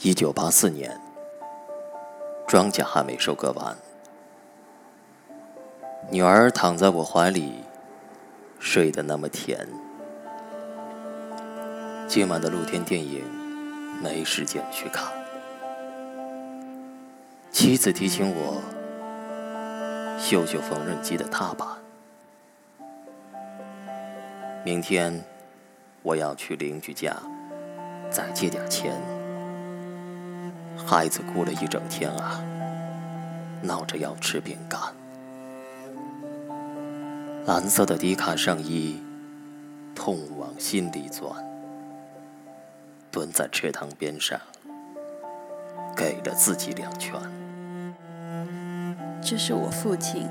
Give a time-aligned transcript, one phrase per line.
[0.00, 1.00] 一九八四年，
[2.46, 3.76] 庄稼还没收割完，
[6.10, 7.64] 女儿躺在我怀里，
[8.58, 9.66] 睡得那么甜。
[12.06, 13.24] 今晚的露天电影
[14.02, 15.10] 没时间去看，
[17.50, 18.60] 妻子提醒我
[20.18, 21.66] 修修缝纫机的踏板。
[24.64, 25.24] 明天
[26.02, 27.16] 我要去邻居家
[28.10, 29.13] 再借点钱。
[30.76, 32.42] 孩子哭了一整天啊，
[33.62, 34.80] 闹着要吃饼干。
[37.46, 39.02] 蓝色的迪卡上衣，
[39.94, 41.30] 痛往心里钻。
[43.10, 44.40] 蹲在池塘边上，
[45.96, 47.14] 给了自己两拳。
[49.22, 50.28] 这是我父亲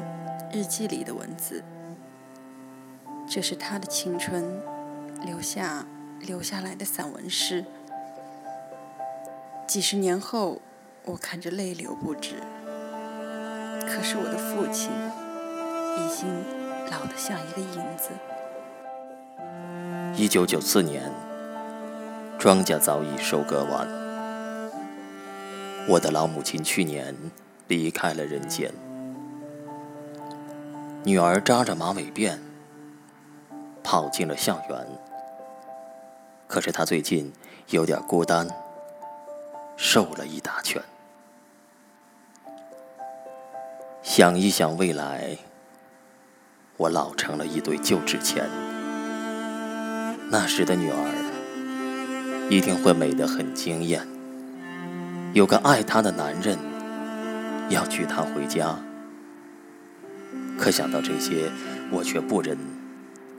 [0.51, 1.63] 日记里的文字。
[3.29, 4.43] 这是他的青春
[5.25, 5.85] 留下
[6.19, 7.63] 留下来的散文诗。
[9.65, 10.61] 几十年后，
[11.05, 12.35] 我看着泪流不止。
[13.87, 14.91] 可是我的父亲
[15.97, 16.27] 已经
[16.91, 18.09] 老得像一个影子。
[20.15, 21.11] 一九九四年，
[22.37, 23.87] 庄稼早已收割完，
[25.87, 27.15] 我的老母亲去年
[27.67, 28.71] 离开了人间，
[31.03, 32.37] 女儿扎着马尾辫。
[33.85, 34.87] 跑进了校园，
[36.47, 37.31] 可是他最近
[37.69, 38.47] 有点孤单，
[39.75, 40.81] 瘦了一大圈。
[44.01, 45.37] 想一想未来，
[46.77, 48.49] 我老成了一堆旧纸钱。
[50.29, 54.07] 那时的女儿一定会美得很惊艳，
[55.33, 56.57] 有个爱她的男人
[57.69, 58.77] 要娶她回家。
[60.57, 61.51] 可想到这些，
[61.91, 62.57] 我却不忍。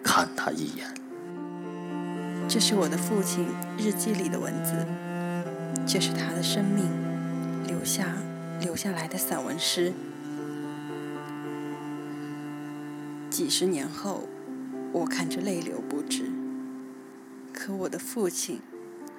[0.06, 0.86] 看他一眼。
[2.46, 3.48] 这是我的父亲
[3.78, 4.74] 日记里的文字，
[5.86, 6.86] 这是他的生命
[7.66, 8.16] 留下
[8.60, 9.92] 留下来的散文诗。
[13.30, 14.28] 几十年后，
[14.92, 16.30] 我看着泪流不止。
[17.52, 18.60] 可我的父亲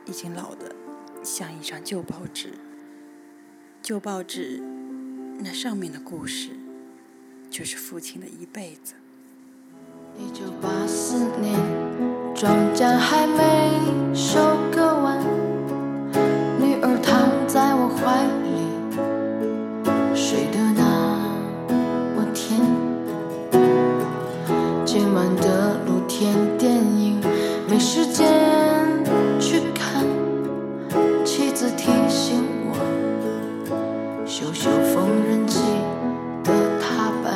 [0.05, 0.75] 已经老得
[1.23, 2.53] 像一张旧报纸。
[3.81, 4.61] 旧报纸
[5.39, 6.49] 那上面的故事，
[7.49, 8.95] 就是父亲的一辈子。
[10.17, 11.53] 一九八四年，
[12.33, 14.39] 庄稼还没收
[26.17, 27.19] 天电影
[27.69, 28.25] 没时间
[29.37, 30.01] 去看，
[31.25, 32.75] 妻子提醒我
[34.25, 35.59] 修修缝纫机
[36.45, 37.35] 的踏板，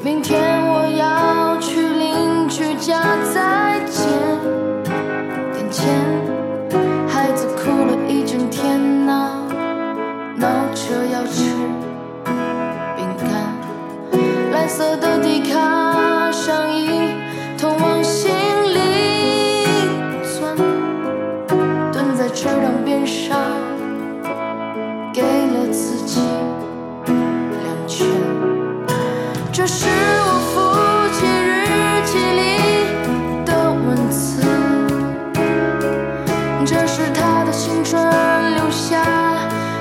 [0.00, 2.72] 明天我要去邻居。
[2.76, 3.02] 家
[3.34, 4.06] 再见，
[5.52, 5.92] 点钱，
[7.08, 9.42] 孩子哭了一整天呐，
[10.36, 11.50] 闹着要吃
[12.96, 13.28] 饼干，
[14.52, 16.87] 蓝色的迪卡上衣
[36.70, 37.98] 这是他的青春
[38.54, 39.02] 留下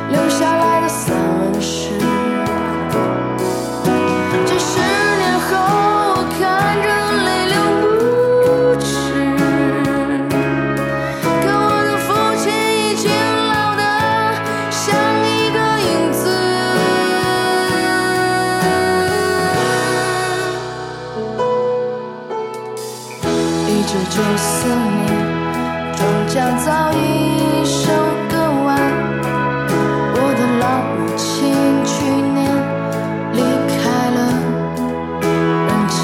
[0.09, 1.89] 留下来的散文诗
[4.45, 6.41] 几十年后我看
[6.81, 6.87] 着
[7.25, 7.55] 泪流
[8.41, 8.47] 不
[8.79, 8.87] 止
[11.43, 12.07] 可我的父
[12.41, 13.11] 亲已经
[13.49, 13.83] 老得
[14.71, 14.87] 像
[15.27, 16.23] 一个影子
[23.67, 25.16] 一九九四年
[26.39, 27.89] 她早已首
[28.29, 28.69] 歌完
[30.13, 31.25] 我的老母亲
[31.83, 32.37] 去年
[33.33, 33.41] 离
[33.73, 33.81] 开
[34.11, 34.17] 了
[35.65, 35.97] 人间。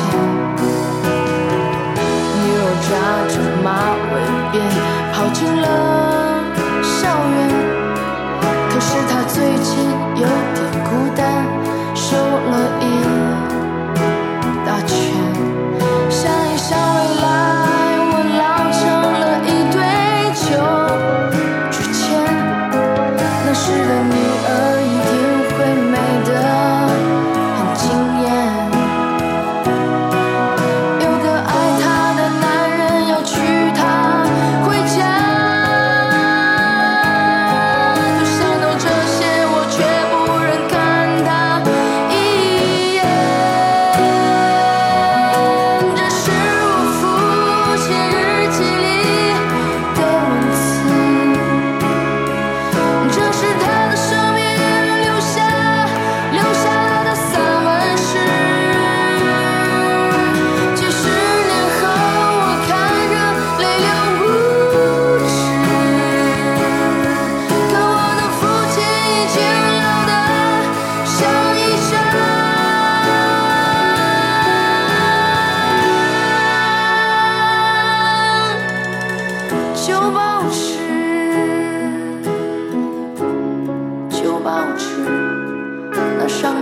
[2.42, 2.92] 女儿扎
[3.30, 3.32] 着
[3.62, 3.70] 马
[4.10, 4.12] 尾
[4.50, 4.54] 辫
[5.14, 5.66] 跑进了
[6.82, 6.98] 校
[7.30, 7.38] 园
[8.72, 9.72] 可是她最近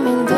[0.04, 0.31] I'm